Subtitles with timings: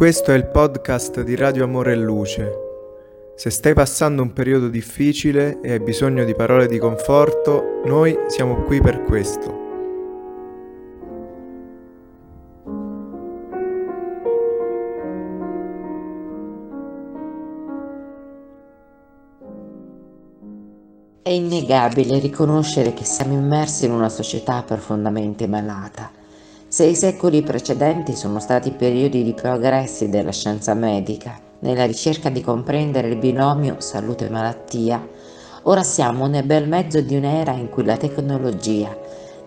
[0.00, 2.52] Questo è il podcast di Radio Amore e Luce.
[3.36, 8.62] Se stai passando un periodo difficile e hai bisogno di parole di conforto, noi siamo
[8.62, 9.58] qui per questo.
[21.20, 26.19] È innegabile riconoscere che siamo immersi in una società profondamente malata
[26.70, 32.42] se i secoli precedenti sono stati periodi di progressi della scienza medica nella ricerca di
[32.42, 35.04] comprendere il binomio salute-malattia,
[35.62, 38.96] ora siamo nel bel mezzo di un'era in cui la tecnologia,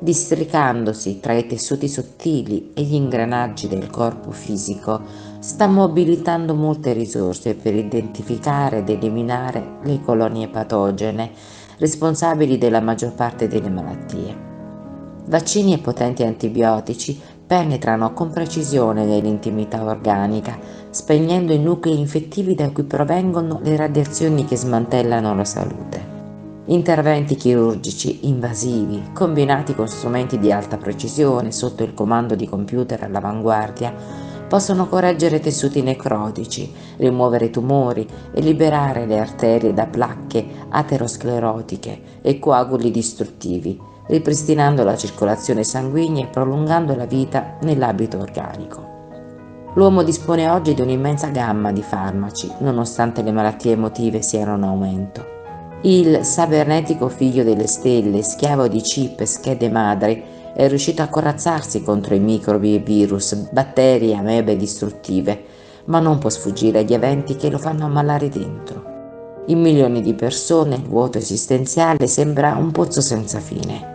[0.00, 5.00] districandosi tra i tessuti sottili e gli ingranaggi del corpo fisico,
[5.38, 11.30] sta mobilitando molte risorse per identificare ed eliminare le colonie patogene
[11.78, 14.51] responsabili della maggior parte delle malattie.
[15.24, 20.58] Vaccini e potenti antibiotici penetrano con precisione nell'intimità organica,
[20.90, 26.10] spegnendo i nuclei infettivi da cui provengono le radiazioni che smantellano la salute.
[26.66, 33.94] Interventi chirurgici invasivi, combinati con strumenti di alta precisione sotto il comando di computer all'avanguardia,
[34.48, 42.90] possono correggere tessuti necrotici, rimuovere tumori e liberare le arterie da placche aterosclerotiche e coaguli
[42.90, 48.90] distruttivi ripristinando la circolazione sanguigna e prolungando la vita nell'abito organico.
[49.74, 55.26] L'uomo dispone oggi di un'immensa gamma di farmaci, nonostante le malattie emotive siano in aumento.
[55.82, 60.22] Il sabernetico figlio delle stelle, schiavo di chip e schede madri,
[60.54, 65.44] è riuscito a corazzarsi contro i microbi e virus, batteri e amebe distruttive,
[65.86, 68.90] ma non può sfuggire agli eventi che lo fanno ammalare dentro.
[69.46, 73.91] In milioni di persone il vuoto esistenziale sembra un pozzo senza fine.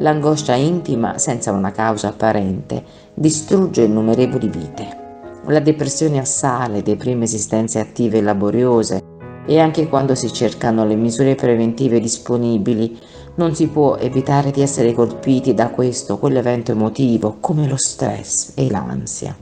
[0.00, 4.98] L'angoscia intima, senza una causa apparente, distrugge innumerevoli vite.
[5.46, 9.02] La depressione assale, deprime esistenze attive e laboriose
[9.44, 12.98] e anche quando si cercano le misure preventive disponibili
[13.34, 18.52] non si può evitare di essere colpiti da questo o quell'evento emotivo come lo stress
[18.54, 19.36] e l'ansia.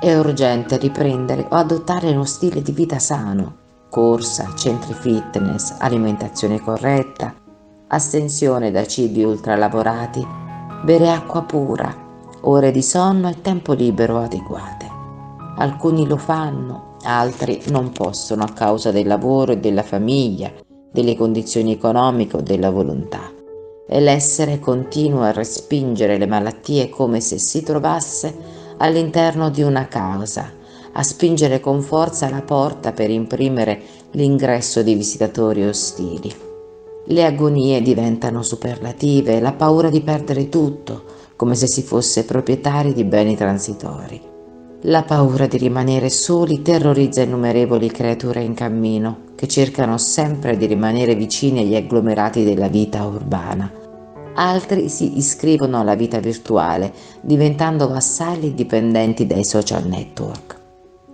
[0.00, 3.56] È urgente riprendere o adottare uno stile di vita sano,
[3.90, 7.34] corsa, centri fitness, alimentazione corretta,
[7.88, 10.26] astensione da cibi ultralavorati,
[10.82, 11.94] bere acqua pura,
[12.40, 14.90] ore di sonno e tempo libero adeguate.
[15.58, 20.52] Alcuni lo fanno, altri non possono a causa del lavoro e della famiglia,
[20.90, 23.32] delle condizioni economiche o della volontà.
[23.88, 28.34] E l'essere continua a respingere le malattie come se si trovasse
[28.78, 30.50] all'interno di una casa,
[30.92, 33.80] a spingere con forza la porta per imprimere
[34.12, 36.45] l'ingresso di visitatori ostili.
[37.08, 41.04] Le agonie diventano superlative, la paura di perdere tutto,
[41.36, 44.20] come se si fosse proprietari di beni transitori.
[44.82, 51.14] La paura di rimanere soli terrorizza innumerevoli creature in cammino, che cercano sempre di rimanere
[51.14, 53.70] vicini agli agglomerati della vita urbana.
[54.34, 60.56] Altri si iscrivono alla vita virtuale, diventando vassalli dipendenti dai social network.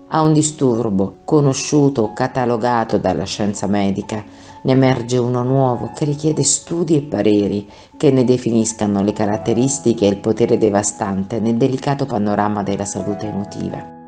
[0.08, 4.22] A un disturbo, conosciuto o catalogato dalla scienza medica,
[4.62, 10.10] ne emerge uno nuovo che richiede studi e pareri che ne definiscano le caratteristiche e
[10.10, 14.00] il potere devastante nel delicato panorama della salute emotiva.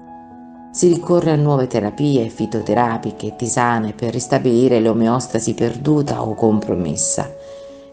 [0.70, 7.31] Si ricorre a nuove terapie fitoterapiche tisane per ristabilire l'omeostasi perduta o compromessa.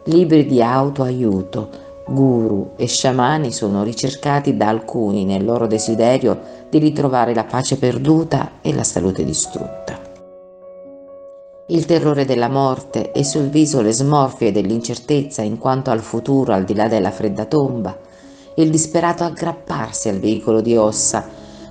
[0.05, 1.69] Libri di autoaiuto,
[2.07, 6.39] guru e sciamani sono ricercati da alcuni nel loro desiderio
[6.69, 10.00] di ritrovare la pace perduta e la salute distrutta
[11.71, 16.65] il terrore della morte e sul viso le smorfie dell'incertezza in quanto al futuro al
[16.65, 17.97] di là della fredda tomba,
[18.55, 21.25] il disperato aggrapparsi al veicolo di ossa,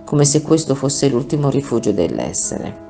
[0.05, 2.89] come se questo fosse l'ultimo rifugio dell'essere.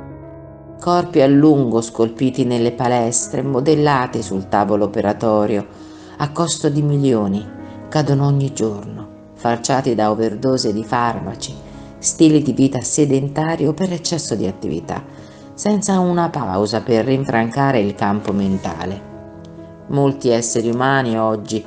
[0.81, 5.66] Corpi a lungo scolpiti nelle palestre, modellati sul tavolo operatorio,
[6.16, 7.45] a costo di milioni,
[7.89, 11.53] cadono ogni giorno, falciati da overdose di farmaci,
[11.98, 15.03] stili di vita sedentario per eccesso di attività,
[15.60, 18.98] senza una pausa per rinfrancare il campo mentale.
[19.89, 21.62] Molti esseri umani oggi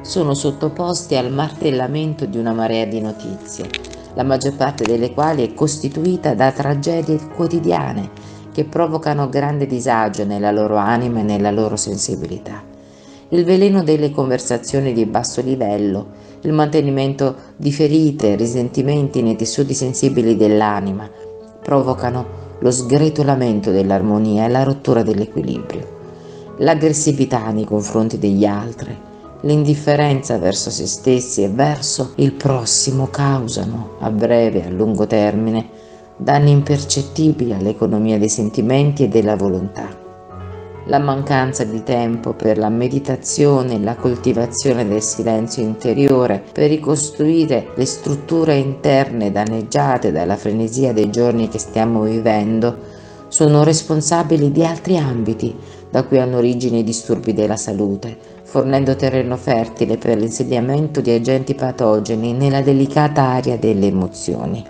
[0.00, 3.68] sono sottoposti al martellamento di una marea di notizie,
[4.14, 8.08] la maggior parte delle quali è costituita da tragedie quotidiane
[8.50, 12.62] che provocano grande disagio nella loro anima e nella loro sensibilità.
[13.28, 19.74] Il veleno delle conversazioni di basso livello, il mantenimento di ferite e risentimenti nei tessuti
[19.74, 21.06] sensibili dell'anima,
[21.62, 25.86] provocano lo sgretolamento dell'armonia e la rottura dell'equilibrio,
[26.58, 28.96] l'aggressività nei confronti degli altri,
[29.42, 35.68] l'indifferenza verso se stessi e verso il prossimo causano, a breve e a lungo termine,
[36.16, 40.03] danni impercettibili all'economia dei sentimenti e della volontà.
[40.88, 47.86] La mancanza di tempo per la meditazione la coltivazione del silenzio interiore per ricostruire le
[47.86, 52.76] strutture interne danneggiate dalla frenesia dei giorni che stiamo vivendo
[53.28, 55.56] sono responsabili di altri ambiti
[55.90, 61.54] da cui hanno origine i disturbi della salute, fornendo terreno fertile per l'insediamento di agenti
[61.54, 64.62] patogeni nella delicata area delle emozioni.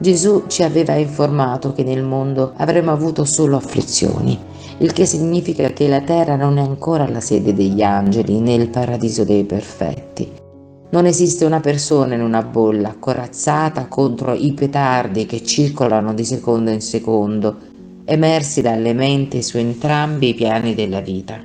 [0.00, 4.38] Gesù ci aveva informato che nel mondo avremmo avuto solo afflizioni,
[4.80, 8.68] il che significa che la terra non è ancora la sede degli angeli né il
[8.68, 10.30] paradiso dei perfetti.
[10.90, 16.70] Non esiste una persona in una bolla corazzata contro i petardi che circolano di secondo
[16.70, 17.56] in secondo,
[18.04, 21.42] emersi dalle menti su entrambi i piani della vita.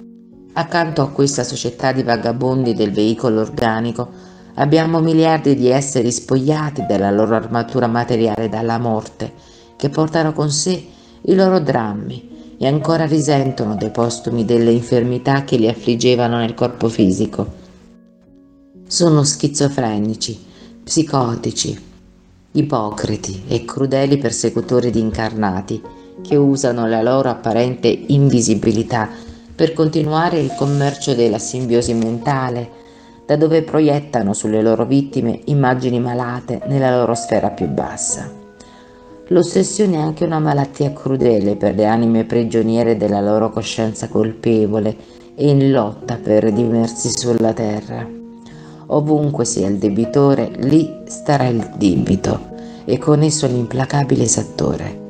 [0.54, 4.10] Accanto a questa società di vagabondi del veicolo organico,
[4.56, 9.34] abbiamo miliardi di esseri spogliati della loro armatura materiale dalla morte,
[9.76, 10.86] che portano con sé
[11.24, 12.33] i loro drammi
[12.64, 17.60] e ancora risentono dei postumi delle infermità che li affliggevano nel corpo fisico
[18.88, 20.42] sono schizofrenici,
[20.82, 21.78] psicotici,
[22.54, 25.82] ipocriti e crudeli persecutori di incarnati
[26.22, 29.10] che usano la loro apparente invisibilità
[29.54, 32.70] per continuare il commercio della simbiosi mentale,
[33.26, 38.43] da dove proiettano sulle loro vittime immagini malate nella loro sfera più bassa.
[39.28, 44.96] L'ossessione è anche una malattia crudele per le anime prigioniere della loro coscienza colpevole
[45.36, 48.06] e in lotta per redimersi sulla terra.
[48.88, 52.52] Ovunque sia il debitore, lì starà il debito
[52.84, 55.02] e con esso l'implacabile esattore.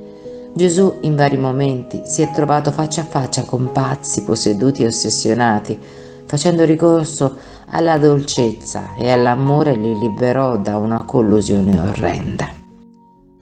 [0.53, 5.77] Gesù in vari momenti si è trovato faccia a faccia con pazzi, posseduti e ossessionati,
[6.25, 7.35] facendo ricorso
[7.69, 12.62] alla dolcezza e all'amore li liberò da una collusione orrenda.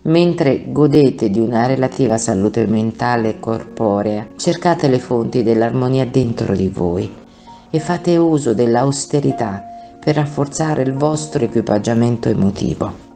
[0.03, 6.69] Mentre godete di una relativa salute mentale e corporea, cercate le fonti dell'armonia dentro di
[6.69, 7.07] voi
[7.69, 9.63] e fate uso dell'austerità
[10.03, 13.09] per rafforzare il vostro equipaggiamento emotivo.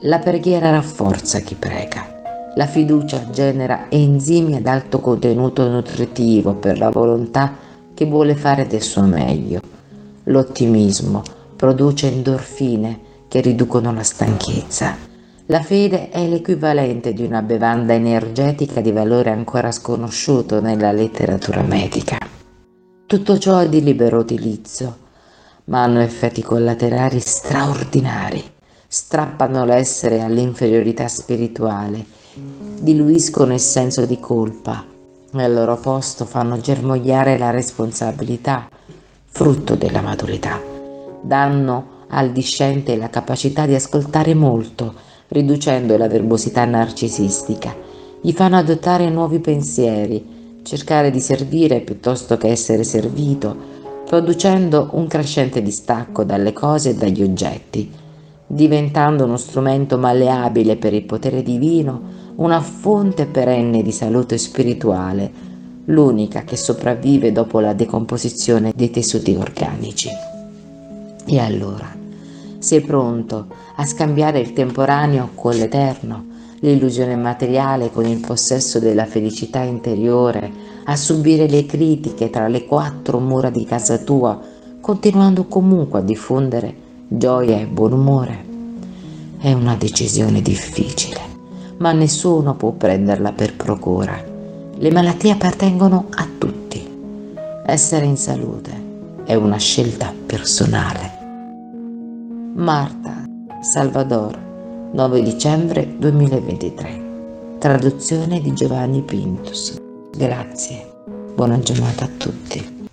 [0.00, 2.52] La preghiera rafforza chi prega.
[2.54, 7.54] La fiducia genera enzimi ad alto contenuto nutritivo per la volontà
[7.92, 9.60] che vuole fare del suo meglio.
[10.24, 11.22] L'ottimismo
[11.54, 12.98] produce endorfine
[13.28, 15.13] che riducono la stanchezza.
[15.46, 22.16] La fede è l'equivalente di una bevanda energetica di valore ancora sconosciuto nella letteratura medica.
[23.06, 25.02] Tutto ciò è di libero utilizzo
[25.66, 28.42] ma hanno effetti collaterali straordinari,
[28.86, 32.04] strappano l'essere all'inferiorità spirituale,
[32.80, 34.84] diluiscono il senso di colpa
[35.32, 38.68] e al loro posto fanno germogliare la responsabilità,
[39.24, 40.60] frutto della maturità.
[41.22, 47.74] Danno al discente la capacità di ascoltare molto, riducendo la verbosità narcisistica.
[48.20, 53.72] Gli fanno adottare nuovi pensieri, cercare di servire piuttosto che essere servito,
[54.06, 57.90] producendo un crescente distacco dalle cose e dagli oggetti,
[58.46, 65.52] diventando uno strumento malleabile per il potere divino, una fonte perenne di salute spirituale,
[65.86, 70.10] l'unica che sopravvive dopo la decomposizione dei tessuti organici.
[71.26, 72.03] E allora,
[72.64, 76.24] sei pronto a scambiare il temporaneo con l'eterno,
[76.60, 80.50] l'illusione materiale con il possesso della felicità interiore,
[80.84, 84.40] a subire le critiche tra le quattro mura di casa tua,
[84.80, 86.74] continuando comunque a diffondere
[87.06, 88.44] gioia e buon umore.
[89.38, 91.20] È una decisione difficile,
[91.76, 94.18] ma nessuno può prenderla per procura.
[94.74, 96.82] Le malattie appartengono a tutti.
[97.66, 98.72] Essere in salute
[99.24, 101.13] è una scelta personale.
[102.56, 103.24] Marta,
[103.62, 104.38] Salvador,
[104.92, 107.02] 9 dicembre 2023.
[107.58, 109.76] Traduzione di Giovanni Pintus.
[110.16, 110.86] Grazie,
[111.34, 112.86] buona giornata a tutti.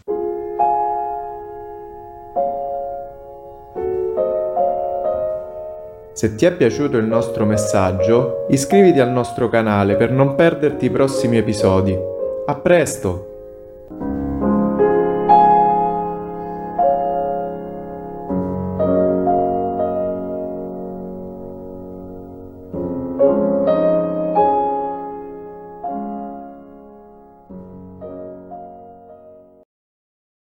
[6.13, 10.89] Se ti è piaciuto il nostro messaggio, iscriviti al nostro canale per non perderti i
[10.89, 11.95] prossimi episodi.
[12.47, 13.30] A presto!